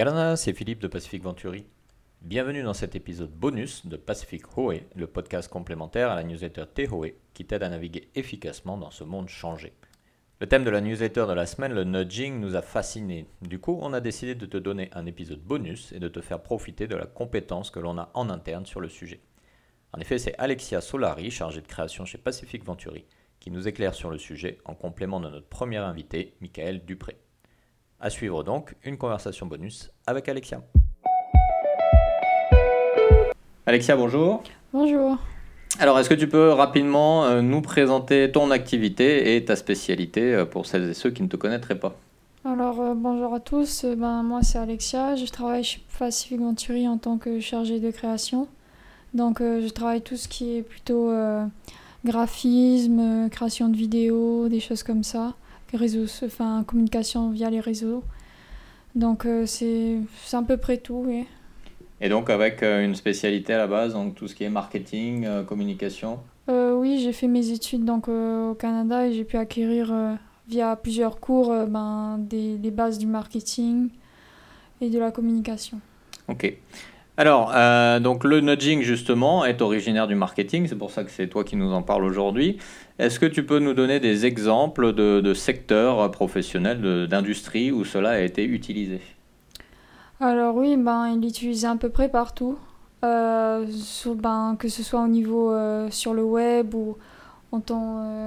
[0.00, 1.66] Yalana, c'est Philippe de Pacific Venturi.
[2.22, 7.12] Bienvenue dans cet épisode bonus de Pacific Hoe, le podcast complémentaire à la newsletter Tehoe
[7.34, 9.74] qui t'aide à naviguer efficacement dans ce monde changé.
[10.40, 13.26] Le thème de la newsletter de la semaine, le nudging, nous a fascinés.
[13.42, 16.42] Du coup, on a décidé de te donner un épisode bonus et de te faire
[16.42, 19.20] profiter de la compétence que l'on a en interne sur le sujet.
[19.92, 23.04] En effet, c'est Alexia Solari, chargée de création chez Pacific Venturi,
[23.38, 27.18] qui nous éclaire sur le sujet en complément de notre premier invité, Michael Dupré.
[28.02, 30.62] À suivre donc une conversation bonus avec Alexia.
[33.66, 34.42] Alexia, bonjour.
[34.72, 35.18] Bonjour.
[35.78, 40.46] Alors, est-ce que tu peux rapidement euh, nous présenter ton activité et ta spécialité euh,
[40.46, 41.94] pour celles et ceux qui ne te connaîtraient pas?
[42.46, 43.84] Alors, euh, bonjour à tous.
[43.84, 45.14] Ben, moi, c'est Alexia.
[45.14, 48.48] Je travaille chez Pacific Venturi en tant que chargée de création.
[49.12, 51.12] Donc, je travaille tout ce qui est plutôt
[52.04, 55.34] graphisme, création de vidéos, des choses comme ça
[55.76, 58.02] réseaux, enfin communication via les réseaux.
[58.94, 60.00] Donc euh, c'est
[60.32, 61.04] à peu près tout.
[61.06, 61.26] Oui.
[62.00, 65.24] Et donc avec euh, une spécialité à la base, donc tout ce qui est marketing,
[65.26, 66.20] euh, communication?
[66.48, 69.94] Oui, j'ai fait mes études donc, au Canada et j'ai pu acquérir
[70.48, 73.88] via plusieurs cours ben, des, des, bases du marketing
[74.80, 75.78] et de la communication.
[76.26, 76.52] Ok.
[77.16, 81.26] Alors, euh, donc le nudging justement est originaire du marketing, c'est pour ça que c'est
[81.26, 82.58] toi qui nous en parles aujourd'hui.
[82.98, 88.20] Est-ce que tu peux nous donner des exemples de, secteurs professionnels, d'industrie où cela a
[88.20, 89.00] été utilisé?
[90.20, 92.58] Alors oui, ben, il est utilisé à peu près partout,
[93.04, 93.66] euh,
[94.16, 96.96] ben, que ce soit au niveau euh, sur le web ou
[97.52, 97.60] en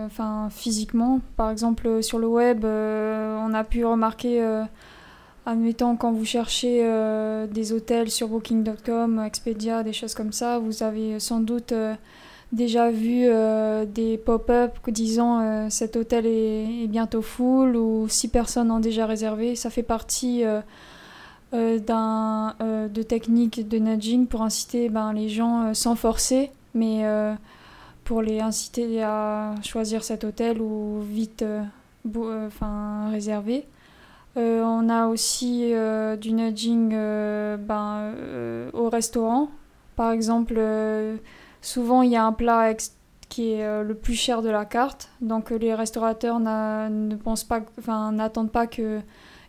[0.06, 1.20] enfin physiquement.
[1.38, 4.64] Par exemple, sur le web, on a pu remarquer
[5.46, 10.84] Admettons, quand vous cherchez euh, des hôtels sur Booking.com, Expedia, des choses comme ça, vous
[10.84, 11.96] avez sans doute euh,
[12.54, 18.80] déjà vu euh, des pop-up disant cet hôtel est, bientôt full ou six personnes ont
[18.80, 19.58] déjà réservé.
[19.58, 20.44] Ça fait partie
[21.52, 27.04] d'un, de techniques de nudging pour inciter ben, les gens sans forcer, mais
[28.06, 31.44] pour les inciter à choisir cet hôtel ou vite
[32.08, 33.66] enfin, réserver.
[34.36, 38.14] Euh, on a aussi euh, du nudging euh, ben,
[38.74, 39.50] au restaurant.
[39.96, 40.60] Par exemple,
[41.62, 42.74] souvent il y a un plat
[43.30, 45.10] qui est le plus cher de la carte.
[45.22, 49.04] Donc les restaurateurs ne pas, n'attendent pas qu'il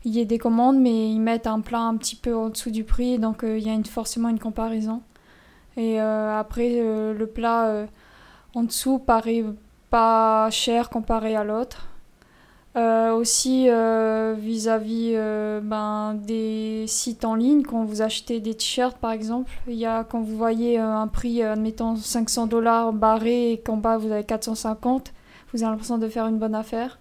[0.05, 2.85] y ait des commandes, mais ils mettent un plat un petit peu en dessous du
[2.85, 3.19] prix.
[3.19, 5.01] Donc il y a forcément une comparaison.
[5.79, 6.81] Et après,
[7.15, 7.87] le plat
[8.55, 9.45] en dessous paraît
[9.89, 11.87] pas cher comparé à l'autre.
[12.77, 18.99] Euh, aussi euh, vis-à-vis euh, ben, des sites en ligne, quand vous achetez des t-shirts
[18.99, 23.59] par exemple, il y a quand vous voyez un prix, admettons 500 dollars barré et
[23.59, 25.13] qu'en bas vous avez 450,
[25.53, 26.99] vous avez l'impression de faire une bonne affaire.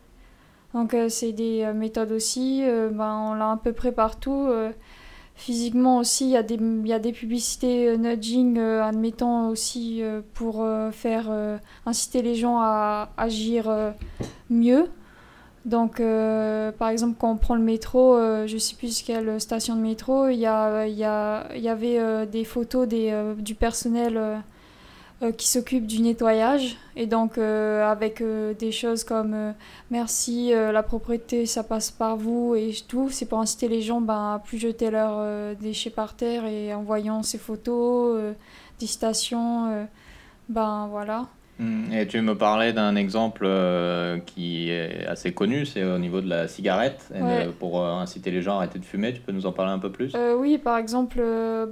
[0.76, 4.48] Donc c'est des méthodes aussi, ben, on l'a à peu près partout.
[5.36, 10.04] physiquement aussi, il y, a des, y a des publicités nudging, admettons aussi
[10.36, 11.32] pour faire
[11.88, 13.72] inciter les gens à agir
[14.52, 14.88] mieux.
[15.66, 19.40] Donc, euh, par exemple, quand on prend le métro, euh, je ne sais plus quelle
[19.40, 23.56] station de métro, il y, a, y, a, y avait euh, des photos des, du
[23.56, 24.42] personnel
[25.38, 26.76] qui s'occupe du nettoyage.
[26.98, 28.22] Et donc, avec
[28.60, 29.54] des choses comme
[29.90, 34.34] merci, la propriété, ça passe par vous et tout, c'est pour inciter les gens ben,
[34.34, 38.34] à plus jeter leurs déchets par terre et en voyant ces photos,
[38.82, 39.88] des stations,
[40.50, 41.28] ben voilà.
[41.60, 41.94] Mm.
[41.94, 46.28] Et tu me parlais d'un exemple euh, qui est assez connu, c'est au niveau de
[46.28, 47.12] la cigarette.
[47.60, 49.80] pour euh, inciter les gens à arrêter de fumer, tu peux nous en parler un
[49.80, 50.14] peu plus?
[50.16, 51.22] Euh, Oui, par exemple,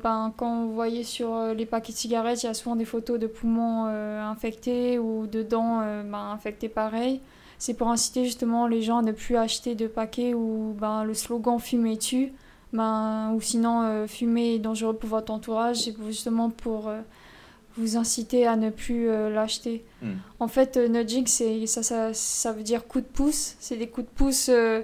[0.04, 3.20] ben, quand vous voyez sur les paquets de cigarettes, il y a souvent des photos
[3.20, 7.22] de poumons infectés ou de dents ben, infectées pareil.
[7.58, 11.14] C'est pour inciter justement les gens à ne plus acheter de paquets où ben, le
[11.14, 12.34] slogan Fumer tue,
[12.74, 15.78] ben, ou sinon fumer est dangereux pour votre entourage.
[15.78, 16.92] C'est justement pour
[17.78, 19.84] vous inciter à ne plus euh, l'acheter.
[20.02, 20.14] Hmm.
[20.40, 23.56] En fait, euh, nudging, ça, ça, ça, veut dire coup de pouce.
[23.60, 24.82] C'est des coups de pouce euh,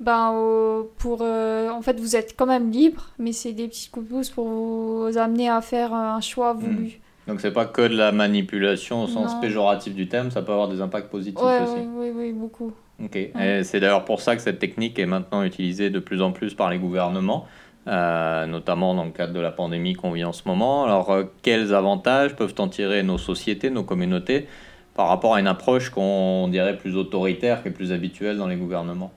[0.00, 1.22] ben, pour...
[1.22, 4.46] en fait, vous êtes quand même libre, mais c'est des petits coups de pouce pour
[4.46, 6.58] vous amener à faire un choix hmm.
[6.58, 7.00] voulu.
[7.26, 10.68] Donc c'est pas que de la manipulation au sens péjoratif du thème, ça peut avoir
[10.68, 11.84] des impacts positifs aussi.
[11.96, 12.72] Oui, oui, beaucoup.
[13.02, 16.30] Ok, et c'est d'ailleurs pour ça que cette technique est maintenant utilisée de plus en
[16.30, 17.46] plus par les gouvernements.
[17.88, 20.84] Euh, notamment dans le cadre de la pandémie qu'on vit en ce moment.
[20.84, 24.48] Alors, euh, quels avantages peuvent en tirer nos sociétés, nos communautés,
[24.94, 28.56] par rapport à une approche qu'on dirait plus autoritaire, qui est plus habituelle dans les
[28.56, 29.12] gouvernements?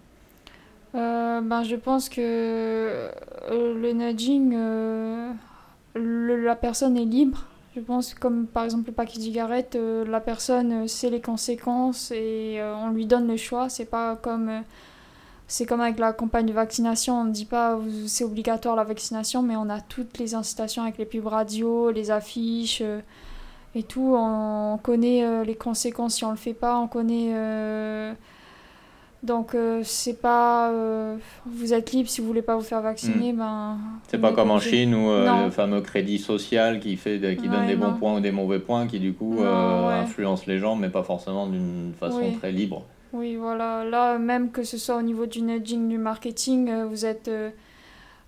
[0.94, 3.10] Euh, ben, Je pense que
[3.50, 4.56] le nudging,
[5.96, 7.46] la personne est libre.
[7.76, 9.78] Je pense comme par exemple le paquet de cigarettes,
[10.08, 13.70] la personne sait les conséquences et on lui donne le choix.
[13.70, 14.64] C'est pas comme
[15.50, 19.42] c'est comme avec la campagne de vaccination, on ne dit pas c'est obligatoire la vaccination,
[19.42, 23.00] mais on a toutes les incitations avec les pubs radio, les affiches euh,
[23.74, 24.14] et tout.
[24.16, 27.32] On, connaît euh, les conséquences si on le fait pas, on connaît.
[27.34, 28.14] Euh,
[29.24, 29.54] donc
[29.84, 30.72] c'est pas
[31.46, 33.38] vous êtes libre si vous voulez pas vous faire vacciner, hmm.
[33.38, 33.78] ben.
[34.08, 37.76] C'est pas comme en Chine où le fameux crédit social qui fait qui donne des
[37.76, 41.48] bons points ou des mauvais points qui du coup influence les gens mais pas forcément
[41.48, 42.86] d'une façon très libre.
[43.14, 43.84] Oui, voilà.
[43.86, 47.28] Là, même que ce soit au niveau du nudging, du marketing, euh, vous êtes.
[47.28, 47.50] Euh,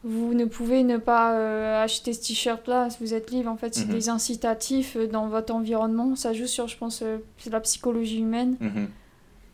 [0.03, 3.51] vous ne pouvez ne pas euh, acheter ce t-shirt-là, vous êtes libre.
[3.51, 3.93] En fait, c'est mhm.
[3.93, 6.15] des incitatifs dans votre environnement.
[6.15, 7.03] Ça joue sur, je pense,
[7.51, 8.55] la psychologie humaine.
[8.59, 8.87] Mhm.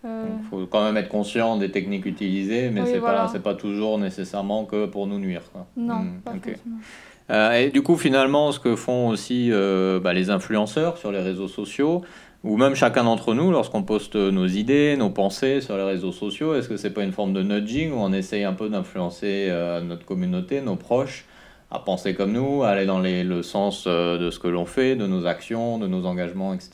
[0.06, 3.98] Il faut quand même être conscient des techniques utilisées, mais ce c'est pas, pas toujours
[3.98, 5.42] nécessairement que pour nous nuire.
[5.76, 6.22] Non, mhm.
[6.22, 11.50] pas et du coup, finalement, ce que font aussi bah, les influenceurs sur les réseaux
[11.50, 12.04] sociaux,
[12.48, 16.56] ou même chacun d'entre nous, lorsqu'on poste nos idées, nos pensées sur les réseaux sociaux,
[16.56, 19.82] est-ce que c'est pas une forme de nudging où on essaye un peu d'influencer euh,
[19.82, 21.26] notre communauté, nos proches,
[21.72, 24.66] à penser comme nous, à aller dans les, le sens euh, de ce que l'on
[24.66, 26.72] fait, de nos actions, de nos engagements, etc.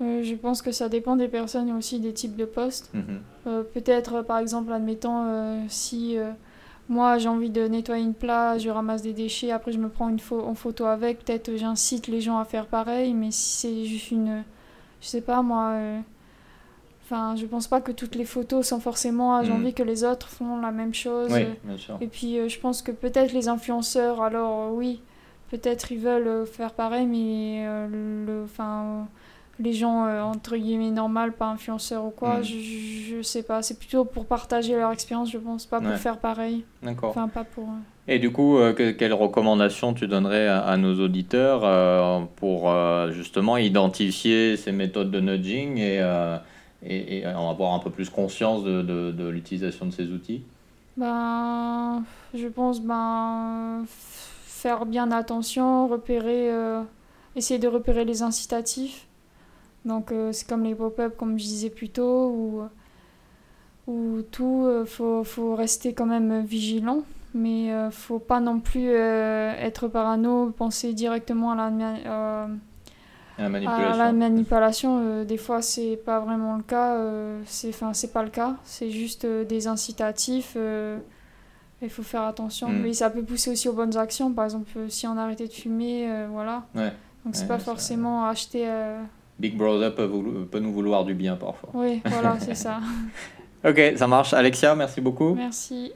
[0.00, 2.92] Euh, je pense que ça dépend des personnes et aussi des types de postes.
[2.94, 3.64] Mhm.
[3.74, 6.16] Peut-être, par exemple, admettons, si
[6.88, 10.10] moi j'ai envie de nettoyer une plage, je ramasse des déchets, après je me prends
[10.10, 14.10] une en photo avec, peut-être j'incite les gens à faire pareil, mais si c'est juste
[14.10, 14.44] une
[15.00, 15.70] je sais pas moi.
[15.70, 16.00] Euh,
[17.04, 19.56] enfin, je pense pas que toutes les photos sont forcément j'ai mm.
[19.56, 21.32] envie que les autres font la même chose.
[21.32, 21.98] Oui, bien sûr.
[22.00, 25.00] Et puis, euh, je pense que peut-être les influenceurs, alors euh, oui,
[25.50, 29.06] peut-être ils veulent faire pareil, mais le, enfin,
[29.58, 32.44] les gens entre guillemets normales, pas influenceurs ou quoi, mm.
[32.44, 32.58] je,
[33.16, 33.62] je, sais pas.
[33.62, 36.64] C'est plutôt pour partager leur expérience, je pense, pas pour faire pareil.
[36.82, 37.10] D'accord.
[37.10, 37.68] Enfin, pas pour.
[38.10, 43.58] Et du coup, euh, quelles recommandations tu donnerais à, nos auditeurs euh, pour euh, justement
[43.58, 49.90] identifier ces méthodes de nudging et, en avoir un peu plus conscience de, l'utilisation de
[49.90, 50.42] ces outils?
[50.96, 52.02] Ben,
[52.32, 56.50] Je pense ben, faire bien attention, repérer,
[57.36, 59.06] essayer de repérer les incitatifs.
[59.84, 62.68] Donc c'est comme les pop-up, comme je disais plus tôt,
[63.86, 67.02] ou tout, il faut, faut rester quand même vigilant
[67.34, 72.46] mais euh, faut pas non plus euh, être parano, penser directement à la, euh,
[73.38, 73.92] la manipulation.
[73.92, 76.96] À la manipulation des fois, c'est pas vraiment le cas.
[77.46, 78.56] c'est enfin, c'est pas le cas.
[78.64, 80.56] C'est juste des incitatifs.
[81.82, 82.68] il faut faire attention.
[82.68, 82.82] Mm.
[82.82, 84.32] Mais ça peut pousser aussi aux bonnes actions.
[84.32, 86.64] Par exemple, si on arrêtait de fumer, voilà.
[86.74, 86.92] Ouais.
[87.24, 88.66] Donc c'est pas forcément acheter.
[89.38, 90.10] Big Brother peut,
[90.50, 91.70] peut, nous vouloir du bien parfois.
[91.74, 92.80] Oui, voilà, c'est ça.
[93.64, 94.34] ok, ça marche.
[94.34, 95.34] Alexia, merci beaucoup.
[95.34, 95.92] Merci.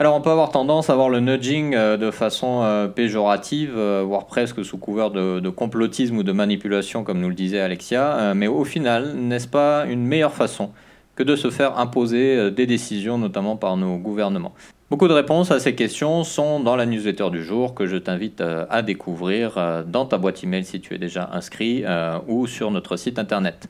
[0.00, 4.02] Alors on peut avoir tendance à voir le nudging euh, de façon euh, péjorative, euh,
[4.04, 8.48] voire presque sous couvert de, complotisme ou de manipulation, comme nous le disait Alexia, mais
[8.48, 10.72] au final, n'est-ce pas une meilleure façon
[11.14, 14.52] que de se faire imposer des décisions, notamment par nos gouvernements?
[14.90, 18.40] Beaucoup de réponses à ces questions sont dans la newsletter du jour que je t'invite
[18.40, 21.84] à découvrir dans ta boîte email si tu es déjà inscrit
[22.26, 23.68] ou sur notre site internet.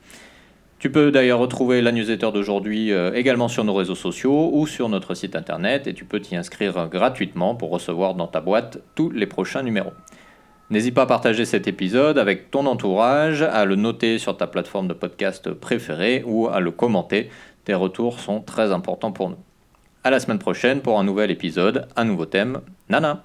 [0.85, 4.87] Tu peux d'ailleurs retrouver la newsletter d'aujourd'hui euh, également sur nos réseaux sociaux ou sur
[4.87, 9.09] notre site internet et tu peux t'y inscrire gratuitement pour recevoir dans ta boîte tous
[9.09, 9.93] les prochains numéros.
[10.69, 14.87] N'hésite pas à partager cet épisode avec ton entourage, à le noter sur ta plateforme
[14.87, 17.31] de podcast préférée ou à le commenter.
[17.63, 19.39] Tes retours sont très importants pour nous.
[20.03, 22.61] À la semaine prochaine pour un nouvel épisode, un nouveau thème.
[22.89, 23.23] Nana